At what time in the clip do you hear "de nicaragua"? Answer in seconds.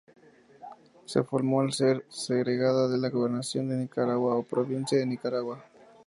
3.69-4.33, 4.97-5.63